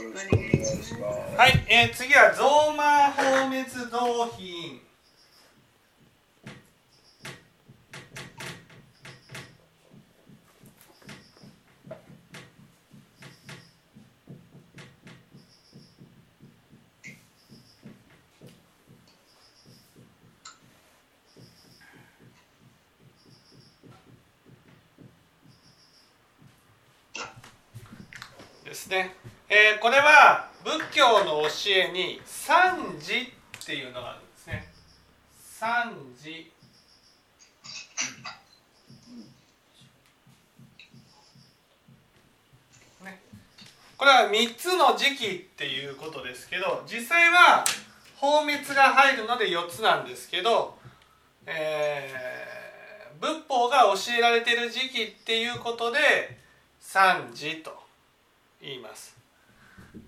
[0.00, 4.80] はい、えー、次はゾーマー放滅動品。
[28.64, 29.14] ですね、
[29.80, 34.68] これは仏教の教えに三時っていうのがあるんですね。
[35.42, 36.52] 三時。
[43.02, 43.20] ね、
[43.96, 47.64] これは3つの時期っていうことですけど実際は
[48.16, 50.76] 放滅が入るので4つなんですけど、
[51.46, 55.98] えー、仏法が教えられている時期っていうことで
[56.80, 57.72] 三時と
[58.60, 59.19] 言います。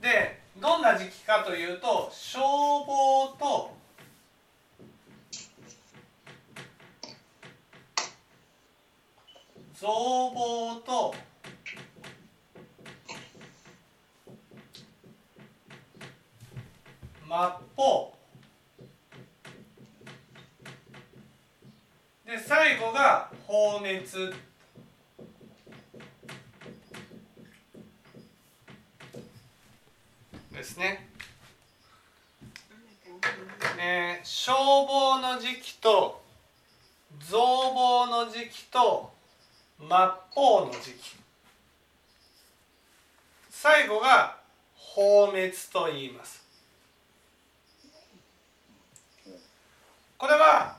[0.02, 3.72] でどんな時期かというと消防と
[9.72, 9.86] 造
[10.34, 11.14] 房と
[17.26, 17.36] 末
[17.76, 18.14] 法。
[22.26, 24.32] で最後が放熱。
[30.62, 31.08] ですね。
[33.78, 36.22] えー、消防の時期と
[37.18, 37.38] 造
[37.74, 39.12] 防の時期と
[39.80, 39.88] 末
[40.30, 41.16] 法の時期
[43.50, 44.36] 最後が
[44.76, 46.44] 放滅と言います
[50.18, 50.76] これは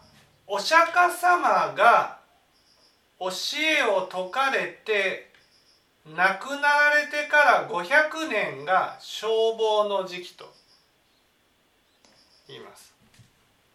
[0.48, 2.20] お釈迦様が
[3.20, 5.33] 教えを説かれて
[6.06, 10.54] 亡くなられてから500年が消防の時期と
[12.48, 12.94] 言います。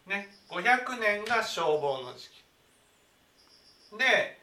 [0.05, 3.97] ね、500年が消防の時期。
[3.97, 4.37] で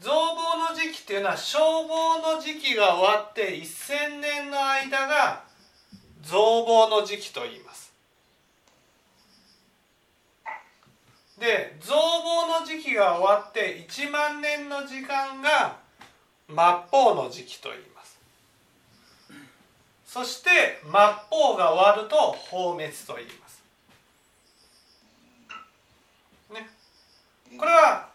[0.00, 5.44] 造防の時期っていうのは消防の時期が終わって1,000年の間が
[6.22, 7.92] 造防の時期と言います。
[11.38, 15.79] で造防の時期が終わって1万年の時間が
[16.54, 18.18] 末法の時期と言います。
[20.04, 20.50] そして
[20.82, 20.90] 末
[21.30, 23.62] 法が終わると放滅と言います。
[26.52, 26.68] ね。
[27.56, 28.08] これは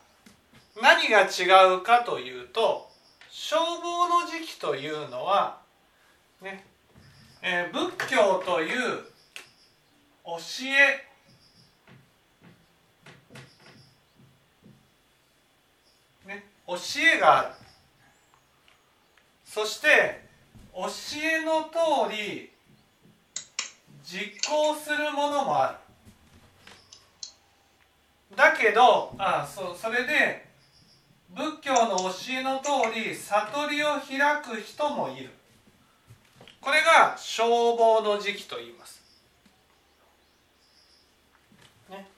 [0.81, 2.90] 何が違うかというと
[3.29, 5.59] 消防の時期というのは
[6.41, 6.66] ね、
[7.41, 9.06] えー、仏教という
[10.25, 11.07] 教え
[16.28, 16.75] ね、教
[17.16, 17.65] えがある。
[19.56, 20.20] そして
[20.74, 22.52] 教えの通り
[24.04, 25.80] 実行するものもあ
[28.30, 28.36] る。
[28.36, 30.46] だけどあそそれで
[31.30, 35.30] 仏教の教えの通り悟りを開く人もいる。
[36.60, 39.02] これが消防の時期と言います。
[41.90, 42.10] ね、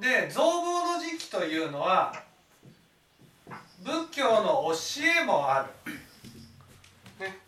[0.00, 2.14] で造房の時期というのは
[3.86, 4.74] 仏教の教
[5.22, 5.92] えもある、
[7.24, 7.38] ね、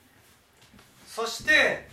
[1.04, 1.88] そして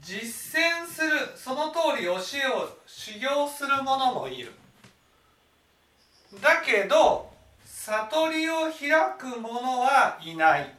[0.00, 2.16] 実践するその通り教え
[2.48, 4.52] を修行する者もいる。
[6.40, 7.32] だけど
[7.64, 10.72] 悟りを開く者はいない、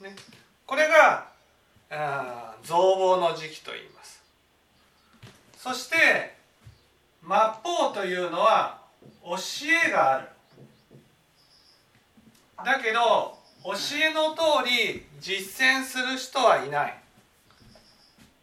[0.00, 0.16] ね、
[0.66, 1.28] これが
[2.64, 4.20] 造房の時期と言います。
[5.56, 6.34] そして
[7.22, 8.84] 末法というのは
[9.24, 9.36] 教
[9.86, 10.28] えがある。
[12.64, 16.98] だけど教えの通り実践する人はいない。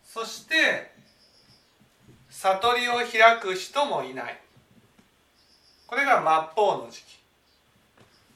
[0.06, 0.92] そして
[2.30, 4.40] 悟りを開く人もいない。
[5.88, 7.20] これが末法の時期。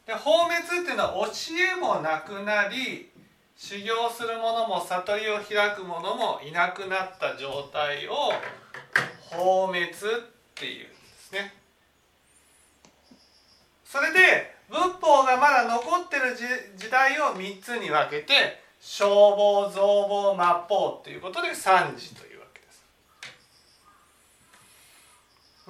[0.05, 1.31] で放滅っていうのは教
[1.75, 3.09] えもなくなり
[3.57, 8.31] 修行する者も悟りを開く者もいなくなった状態を
[9.31, 9.93] 放滅っ
[10.55, 11.56] ていうんですね。
[13.89, 16.35] それで仏法がまだ残ってる
[16.75, 22.83] 時代を3つに分けて消防造防末法ということで三時というわけです。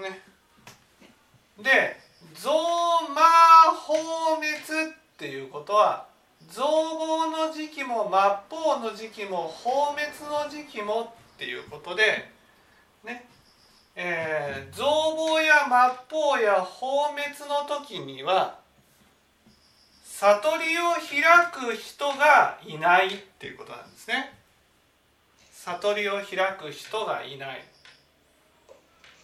[0.02, 0.20] ね。
[1.62, 1.98] で
[2.34, 2.52] 造
[3.14, 3.22] 魔
[3.76, 3.94] 放
[4.36, 4.58] 滅っ
[5.18, 6.08] ていうことは
[6.50, 8.12] 造防の時期も
[8.50, 12.32] 末法の時期も放滅の時期もっていうことで
[13.04, 13.28] ね
[14.00, 14.86] えー、造
[15.88, 18.60] 房や末法や放滅の時には
[20.04, 24.34] 悟りを開く人がいないっていうことなんですね。
[25.52, 27.64] 悟りを開く人がいない、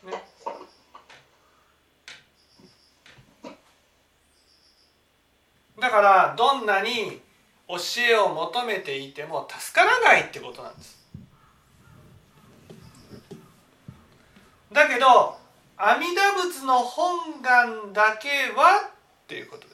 [0.05, 0.23] ね、
[5.79, 7.21] だからどんなに
[7.67, 7.77] 教
[8.09, 11.01] えを求めていても助からないってことなんです。
[14.71, 15.42] だけど
[15.85, 19.73] 阿弥陀仏の本願だけはっていうことで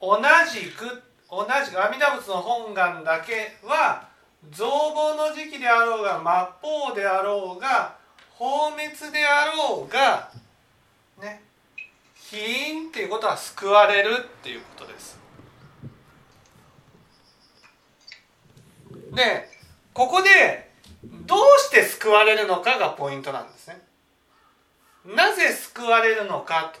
[0.00, 0.16] 同
[0.50, 4.08] じく同じく阿弥陀仏の本願だけは
[4.50, 6.18] 造語の時期であろうが
[6.62, 7.98] 末法であろうが
[8.30, 10.30] 放滅であろうが
[11.20, 11.42] ね
[12.30, 15.18] 起因っていうことは救われるっていうことです。
[19.12, 19.50] で
[19.92, 20.67] ここで
[21.04, 23.80] どうして救われるのかがポイントなんですね。
[25.04, 26.72] なぜ救われるのか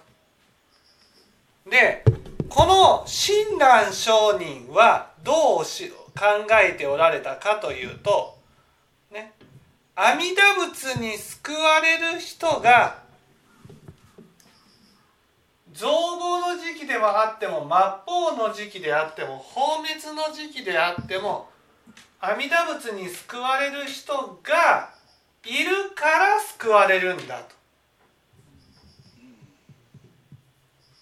[1.64, 1.70] と。
[1.70, 2.04] で
[2.48, 8.38] この親鸞上人はどうし考えておられたかというと、
[9.12, 9.34] ね、
[9.94, 13.02] 阿弥陀仏に救われる人が
[15.72, 17.68] 造語の時期ではあっても末
[18.06, 21.48] 法の時期であっても放滅の時期であっても
[22.20, 24.90] 阿弥陀仏に救われる人が
[25.44, 27.54] いるから救われるんだと。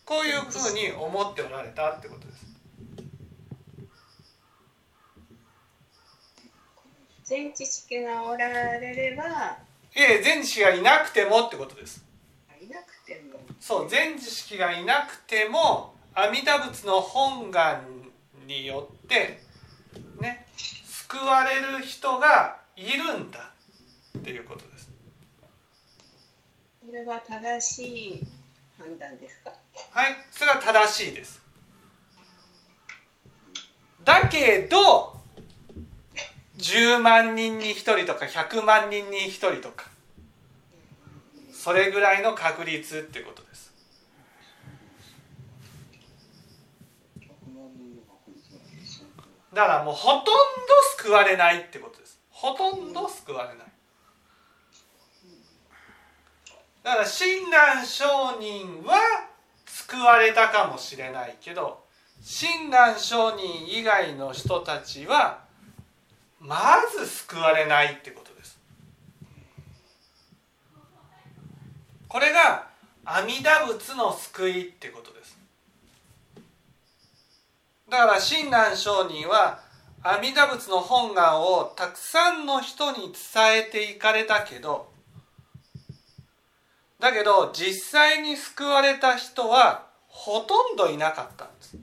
[0.05, 2.47] こういうふうに思っておられたってことです。
[7.25, 9.59] 全知識がおられれば
[9.97, 12.05] ええ全知識がいなくてもってことです。
[12.61, 13.41] いなくても。
[13.59, 17.83] そう全知識がいなくても阿弥陀仏の本願
[18.47, 19.46] によってね
[21.09, 23.53] 救われる人がいるんだ
[24.19, 24.91] っていうことです。
[26.85, 28.27] これは正しい
[28.77, 29.53] 判断ですか？
[29.93, 31.41] はい、それは正しいです。
[34.05, 35.17] だけど
[36.59, 39.87] 10万人に1人とか100万人に1人とか
[41.53, 43.73] それぐらいの確率っていうことです。
[49.57, 50.29] だからもうほとんど
[50.99, 52.21] 救われないってことです。
[52.29, 53.67] ほとんど救われない。
[56.83, 58.99] だから親鸞上人は
[59.65, 61.83] 救われたかもしれないけど
[62.23, 65.41] 親鸞上人以外の人たちは
[66.39, 68.61] まず救われないってことです。
[72.09, 72.69] これが
[73.07, 75.36] 阿弥陀仏の救いってことです。
[77.89, 79.61] だから親鸞上人は
[80.03, 84.89] 阿弥陀仏の本願をたくさんの人に伝えていかれたけど
[86.99, 91.77] だけど実際に救われた人はほとんどいなかったんです。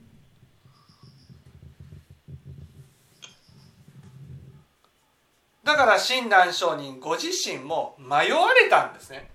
[5.63, 9.29] だから親鸞上人ご自身も迷われたんですね。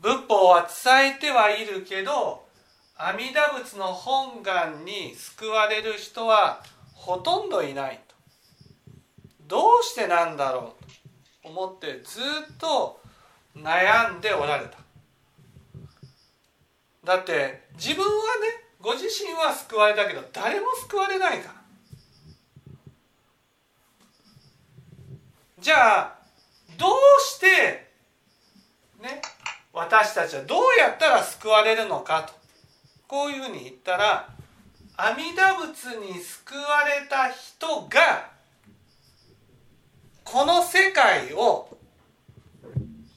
[0.00, 2.49] 仏法は伝えてはいるけど
[3.02, 6.62] 阿弥陀仏の本願に救われる人は
[6.92, 8.14] ほとんどいないと。
[9.48, 10.84] どうしてなんだろう
[11.42, 13.00] と思ってずっと
[13.56, 14.76] 悩んでおられた。
[17.02, 18.12] だって自分はね
[18.82, 21.54] ご自身は救われたけど誰も救われないから。
[25.58, 26.18] じゃあ
[26.76, 26.90] どう
[27.22, 27.46] して
[29.00, 29.22] ね
[29.72, 32.39] 私たちはどうやったら救われるのかと。
[33.10, 34.28] こういうふうに言ったら
[34.96, 38.30] 阿弥陀仏に救われた人が
[40.22, 41.76] この世界を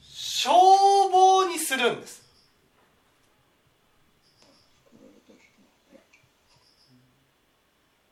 [0.02, 0.52] 消
[1.12, 2.24] 防にするんです。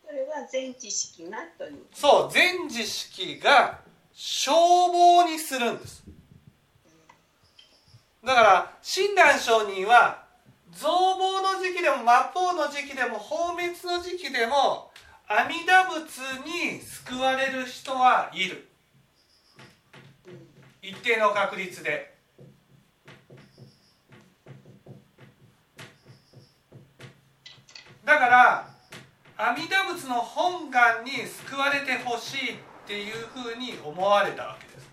[0.07, 3.81] それは全知識がというそう全知識が
[4.13, 4.55] 消
[4.89, 6.03] 防にするんです
[8.23, 10.22] だから親鸞上人は
[10.75, 14.91] 造房の時期でも末法の時期でも放滅の時期でも
[15.27, 18.69] 阿弥陀仏に救われる人はいる。
[20.81, 22.13] 一定の確率で。
[28.03, 28.69] だから
[29.37, 34.89] 阿弥陀仏の本願に救われてほしいっていうふうに思われたわけです。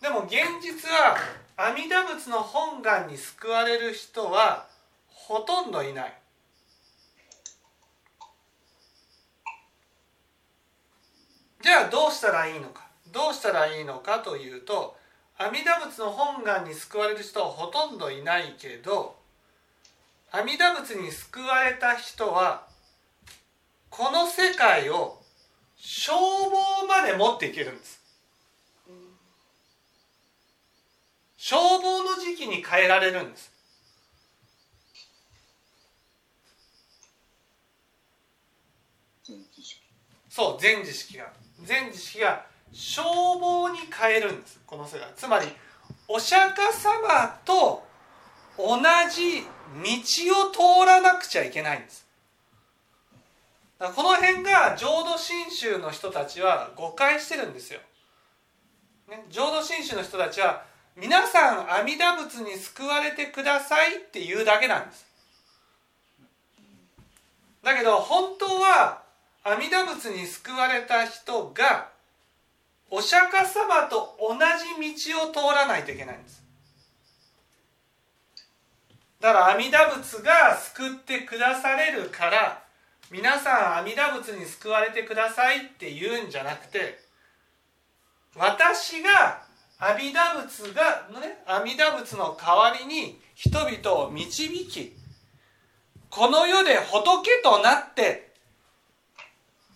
[0.00, 1.16] でも現実は
[1.62, 4.66] 阿弥陀仏の本願に救われる人は
[5.08, 6.14] ほとんどいない。
[11.62, 12.88] じゃあどうしたらいいのか？
[13.12, 14.96] どうしたらいいのかというと
[15.36, 19.16] 阿弥陀仏の本願に救われる人はほとんどいないけど
[20.32, 22.66] 阿弥陀仏に救われた人は
[23.90, 25.20] この世界を
[25.76, 26.16] 消
[26.50, 27.99] 防まで持っていけるんです。
[31.42, 33.50] 消防の時期に変えられるんです。
[40.28, 41.32] そう全知識が。
[41.64, 44.60] 全知識が消防に変えるんです。
[44.66, 45.08] この世界。
[45.16, 45.46] つまり
[46.08, 47.86] お釈迦様と
[48.58, 48.76] 同
[49.10, 52.06] じ道を通らなくちゃいけないんです。
[53.78, 57.80] この辺が浄土真宗の人たちは誤解してるんですよ、
[59.08, 60.68] ね、浄土真宗の人たちは
[61.00, 65.06] 皆さん阿弥陀仏に救われてくださいって言うだけなんです。
[67.62, 69.02] だけど本当は
[69.42, 71.88] 阿弥陀仏に救われた人が
[72.90, 76.42] お釈迦様と同じ道を通らないといけないんです。
[79.20, 82.62] だから阿弥陀仏が救ってくだされるから
[83.10, 86.98] 皆さん阿弥陀仏に救われてくださいって言うんじゃなくて
[88.36, 89.49] 私が
[89.80, 94.94] 阿弥陀仏が、ね、阿弥陀仏の代わりに人々を導き
[96.10, 98.30] この世で仏となって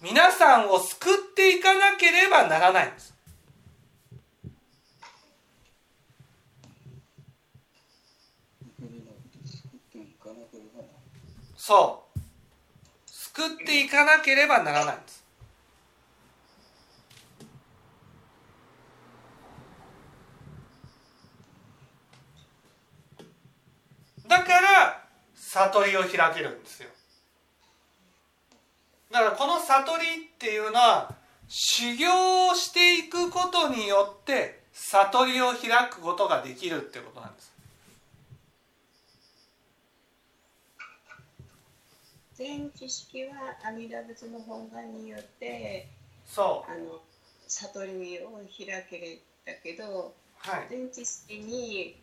[0.02, 3.14] 皆さんを救っていかなければならないんです。
[11.56, 12.18] そう。
[13.34, 15.23] 救っていかなければならないんです
[24.34, 25.04] だから
[25.36, 26.88] 悟りを開けるんですよ。
[29.12, 31.14] だからこの悟りっていうのは
[31.46, 37.54] 修行をしていくことによって悟りを開くことができるってことなんです。
[42.34, 45.86] 全知識は阿弥陀仏の本願によって
[46.26, 46.72] そう。
[46.72, 47.00] あの
[47.46, 52.02] 悟りを開けたけど、はい、全知識に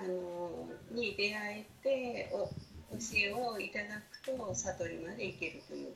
[0.00, 5.92] あのに出会えてお教えをいただくと悟りまでいけるという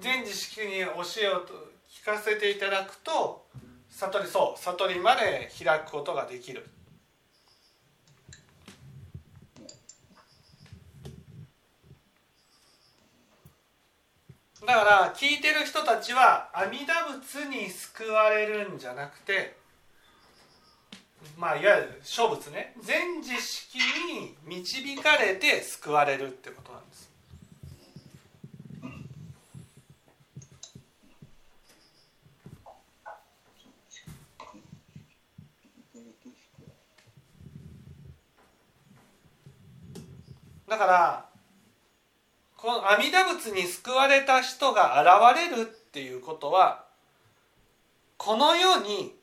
[0.00, 0.86] 全知識に教
[1.22, 1.46] えを
[1.88, 3.46] 聞かせていただくと
[3.90, 6.66] 悟りそう悟りまで開くことができる。
[14.66, 19.56] だから聞いてる人たちは阿弥陀仏に救われるんじゃなくて
[21.44, 27.10] まあいわゆる諸仏ね全知識に導かれて救われるってことなんです。
[40.66, 41.26] だから
[42.56, 44.98] この阿弥陀仏に救われた人が
[45.28, 46.86] 現れるっていうことは
[48.16, 49.14] この世に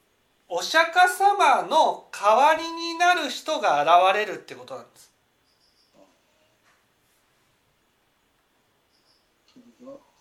[0.54, 5.10] お釈迦様の代わりになる人が現れるってことなんです。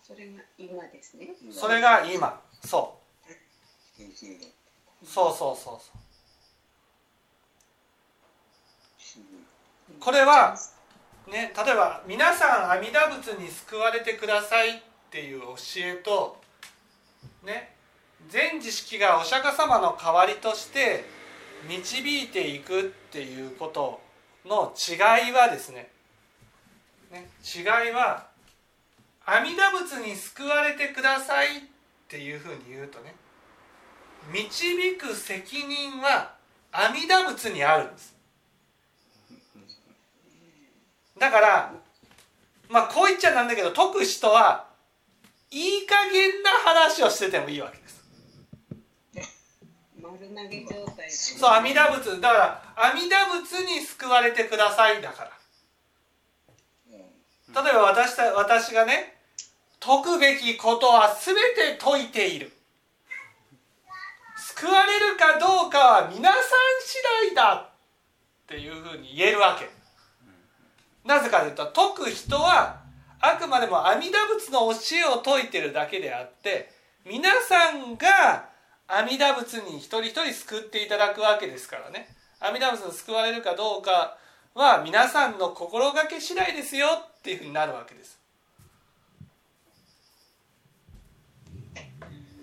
[0.01, 1.35] それが今ですね。
[1.51, 2.97] それが今、そ
[3.99, 4.01] う。
[5.05, 5.91] そうそうそうそ
[9.19, 9.99] う。
[9.99, 10.57] これは
[11.27, 16.37] ね、例えば皆さん阿弥陀仏に救われてくださいっていう教えと
[17.43, 17.80] ね
[18.29, 21.03] 全知識がお釈迦様の代わりとして
[21.67, 24.01] 導いていくっていうこと
[24.45, 25.91] の違いはですね
[27.11, 28.27] ね違いは
[29.25, 31.61] 阿弥陀仏に救われてくださいっ
[32.07, 33.13] ていうふうに言うとね
[34.33, 36.35] 導く責任は
[36.71, 38.15] 阿弥陀仏にあるんです。
[41.17, 41.73] だから
[42.69, 44.67] まあこう言っちゃなんだけど解く人は
[45.51, 48.00] いい加減な話をしててもいいわけです。
[50.11, 52.19] 丸投げ状態そう阿弥陀仏。
[52.19, 55.31] だから阿弥陀仏に救われてくださいだから。
[57.63, 59.17] 例えば私た私がね
[59.79, 62.51] 解くべきことは全て解いている。
[64.35, 66.41] 救われるかどうかは皆さん
[66.81, 67.69] 次第だっ
[68.47, 69.69] ていうふうに言えるわけ。
[71.05, 72.81] なぜかというと解く人は
[73.19, 76.69] あくまでも阿弥陀仏の教えを説いてるだけであって
[77.05, 78.07] 皆さんが
[78.93, 82.13] 阿弥陀仏に一人一人救っていただくわけですからね。
[82.41, 84.17] 阿弥陀仏に救われるかどうか
[84.53, 86.87] は皆さんの心がけ次第ですよ
[87.19, 88.19] っていうふうになるわけです。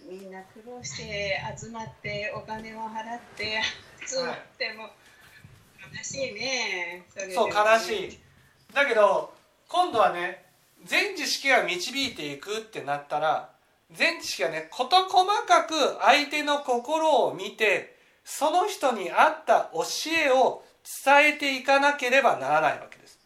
[0.09, 3.61] みんな苦労して集まってお金を払って
[4.07, 4.89] つっても
[5.95, 7.05] 悲しいね。
[7.13, 8.19] それでそうも悲しい。
[8.73, 9.35] だけど
[9.69, 10.47] 今度はね
[10.87, 13.51] 全知識が導いていくってなったら
[13.91, 19.83] 全知識がね事細かく相手の心を見てその人に合った教
[20.27, 20.63] えを
[21.05, 23.19] 伝えていかなければならないわけです。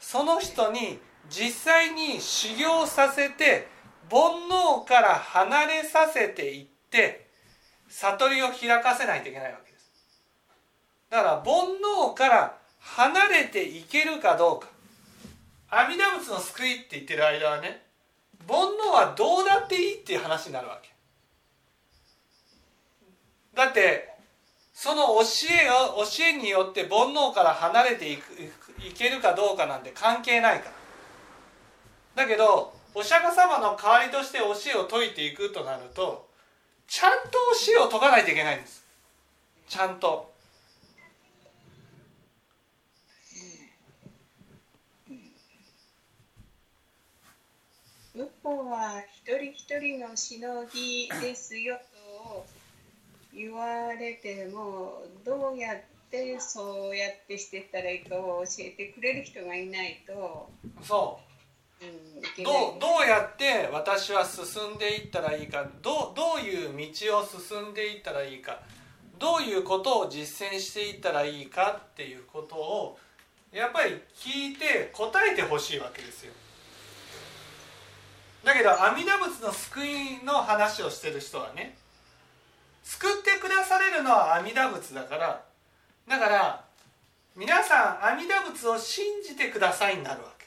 [0.00, 3.66] その人に実際に修行させて
[4.10, 7.26] 煩悩から離れさせていって
[7.88, 9.90] 悟りを開かせないといけないわけです。
[11.10, 11.44] だから煩
[12.10, 14.68] 悩から離れていけるかどうか。
[15.70, 17.83] 阿弥陀仏の救いって言ってる間はね
[18.48, 20.92] 煩悩はどうだっていいっていう話になるわけ。
[23.54, 24.12] だって
[24.72, 28.22] その教えを教えによって煩悩から離れていく
[28.80, 30.70] いけるかどうかなんて関係ないか
[32.16, 32.24] ら。
[32.24, 36.28] だけどお釈迦様の代わりとして教えを説いていくとなると
[36.86, 37.30] ちゃんと
[37.66, 38.84] 教えを説かないといけないんです。
[39.68, 40.32] ちゃんと
[48.14, 52.46] 仏法は一人一人のしのぎですよと
[53.32, 55.76] 言われてもどうやっ
[56.10, 60.48] てそうやってしていったらいいかを教えてくれる人がいないと、
[60.82, 61.34] そう
[61.84, 62.76] うん、ど。
[62.76, 68.60] うどうやって私は進んでいったらいいかどうどういう道を進んでいったらいいか
[69.18, 72.98] どういうことを実践していったらいいかっていうことを
[73.52, 76.32] やっぱり聞いて答えてほしいわけですよ。
[78.44, 81.76] だけど阿弥陀仏の救いの話をしてる人はね
[82.84, 85.42] 救ってくだされるのは阿弥陀仏だから
[86.06, 86.64] だから
[87.34, 90.44] 皆さん阿弥陀仏を信じてくださいになるわけ。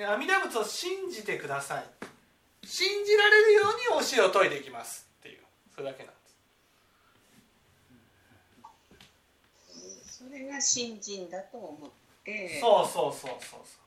[0.00, 1.84] ね、阿弥陀仏を信じてください。
[2.64, 5.38] 信じられるように教えを説いていきますっていう。
[5.74, 6.20] それだけなんで
[10.08, 10.24] す。
[10.24, 11.90] それが信心だと思っ
[12.24, 13.85] て、そうそうそうそうそう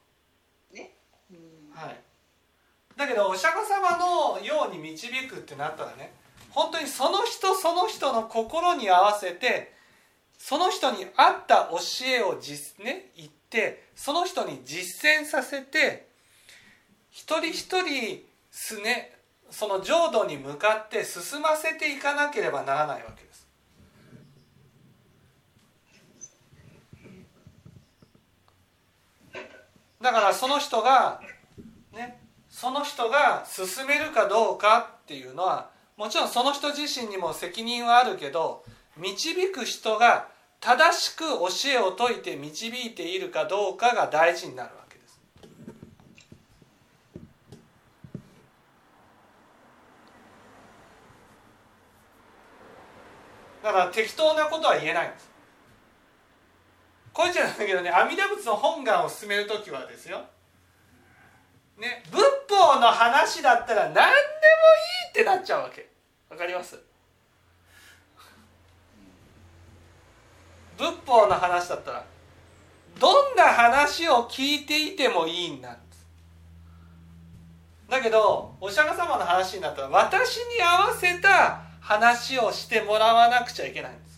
[1.74, 2.00] はい
[2.98, 6.14] だけどお釈迦様のように導くってなったらね
[6.52, 9.74] 本当にその人その人の心に合わせて
[10.38, 16.08] その人に合った教えを実ね言ってその人に実践させて
[17.12, 19.16] 一人一人すね
[19.50, 23.49] その浄土に向かって進ませていかなければならないわけです。
[30.02, 31.22] だからその人が
[31.94, 38.64] ねその人が進めるかどうかっていうのはもちろんその人自身にも責任はあるけど
[38.98, 40.28] 導く人が
[40.62, 45.20] 正しく教えを説いて導いているかどうかが大事になるわけです。
[53.64, 55.29] だから適当なことは言えないんです。
[57.20, 60.22] こいつじゃないけどね阿弥陀仏の本願を進める時はですよ。
[61.78, 64.14] ね仏法の話だったら何でもいい
[65.10, 65.90] ってなっちゃうわけ。
[66.30, 66.80] わかります？
[70.78, 72.06] 仏法の話だったら
[72.98, 75.78] どんな話を聞いていてもいいんだ
[77.90, 84.09] だけどお釈迦様の話になったら私に合わせた話をしてもらわなくちゃいけないんです。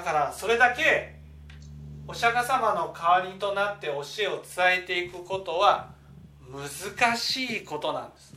[0.00, 1.14] だからそれだけ
[2.08, 5.90] お釈迦様の代わりとなって教えを伝えていくことは
[6.50, 8.34] 難しいことなんです。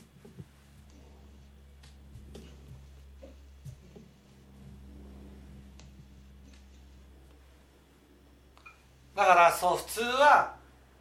[9.16, 10.56] だからそう普通は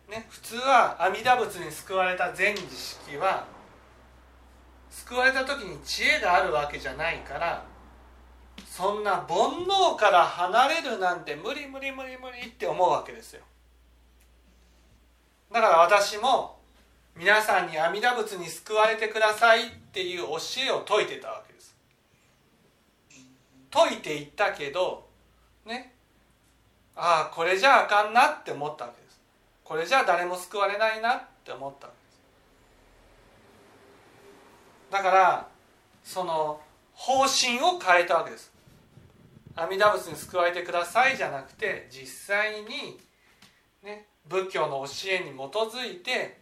[0.09, 3.49] ね普通は阿弥陀仏に救われた全知識は
[4.91, 7.72] 救われた時に知恵があるわけじゃないから
[8.75, 13.43] そんな煩悩から離れるなんて無理無理無理無理って思うわけですよ。
[15.53, 16.59] だから私も
[17.15, 21.77] 皆さんに阿弥陀仏に救われてくださいっていう教えを説いてたわけです。
[23.71, 25.07] 説いていったけど
[25.67, 25.93] ね。
[26.97, 29.21] ああこれじゃあかんなって思ったわけです。
[29.65, 31.93] これじゃあ誰も救われないなって思ったわ
[34.89, 35.03] けです。
[35.05, 35.47] だから
[36.03, 36.59] その
[36.95, 38.52] 方針を変えたわけです。
[39.55, 42.99] 阿弥陀仏に救われてくださいじゃなくて実際に、
[43.83, 46.39] ね、仏教の教えに基づいて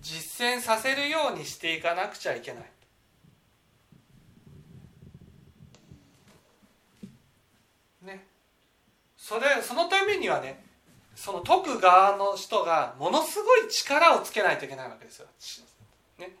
[0.00, 2.62] 実践させるようにしていかなくちゃいけない。
[8.02, 8.24] ね、
[9.16, 10.64] それそのためにはね
[11.16, 15.26] その解く側の人がものすごい力をつけないといけないわけですよ。
[16.18, 16.36] ね、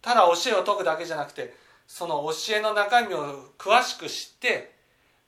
[0.00, 1.54] ただ教えを解くだけじゃなくて
[1.94, 4.72] その教えの中身を詳しく知って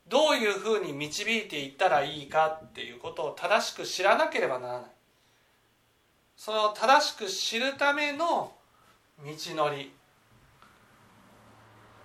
[0.08, 4.90] どういうふうに導いていったらいいかっていうことを正しく知らなければならない。
[6.34, 8.50] その正しく知るための
[9.22, 9.92] 道のり。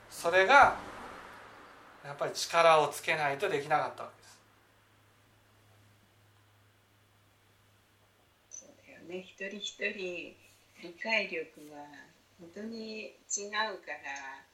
[0.09, 0.75] それが
[2.03, 4.39] やっぱり力をつけないとできなかったわけです。
[8.49, 9.19] そうだよね。
[9.19, 10.35] 一人一人
[10.83, 11.85] 理解力は
[12.41, 14.48] 本当に違うから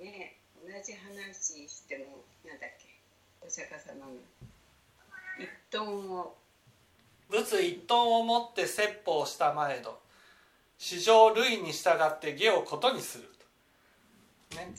[0.00, 2.86] ね同じ話してもなんだっけ？
[3.40, 4.12] お釈迦様の。
[5.38, 6.34] 一トンを。
[7.28, 10.00] 仏一トンを持って説法したまれど
[10.78, 13.24] 史上類に従って下をことにする
[14.50, 14.72] と、ね、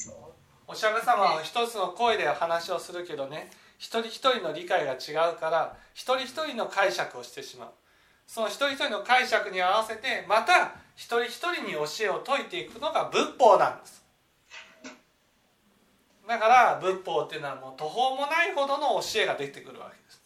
[0.68, 7.70] お釈迦様は一つの声で話をするけどね一人一人の理解が違うから一人一人の解釈をしてしまう。
[8.26, 14.04] その一人一人の解釈に合わせてまた一人一人に教えを説いていくのが仏法なんです。
[16.30, 20.22] だから仏法っていうのはもう途方もないほどの教えが出てくるわけです。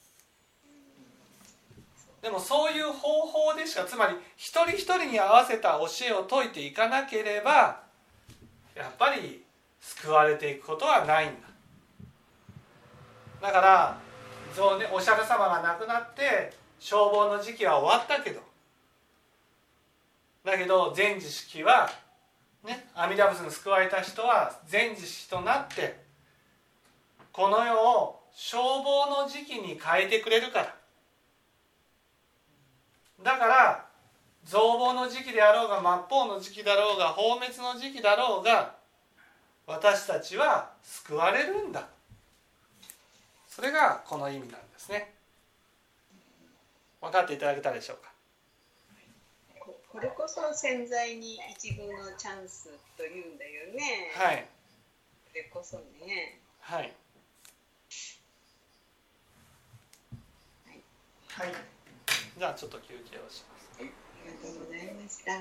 [2.21, 7.83] でもそういう方法でしかつまり一人一人に合わせた教えを説いていかなければ
[8.75, 9.45] やっぱり
[9.79, 11.29] 救われていくことはないん
[13.41, 13.47] だ。
[13.47, 13.97] だから
[14.91, 18.41] お釈迦様が亡くなって消防の時期は終わったけど。
[20.43, 21.89] だけど全知識は
[22.63, 26.01] ね阿弥陀仏に救われた人は全知識となって
[27.31, 30.75] この世を消防の時期に変えてくれるから。
[33.21, 33.85] だから
[34.43, 38.75] 造房の時期であろうが末法の時期だろうが放滅の時期だろうが
[39.65, 41.87] 私たちは救われるんだ。
[43.47, 45.13] それがこの意味なんですね。
[46.99, 48.12] 分かっていただけたでしょうか？
[49.93, 54.11] これこそ潜在に一分のチャンスというんだよね。
[54.15, 54.47] はい。
[55.25, 56.39] これこそね。
[56.59, 56.91] はい。
[60.65, 61.53] はい、はい、
[62.39, 65.31] じゃあちょっと休憩をします、はい、ありがとうございました